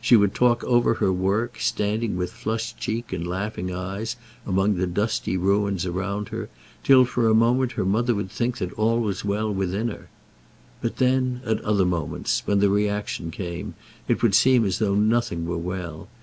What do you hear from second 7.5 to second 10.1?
her mother would think that all was well within her.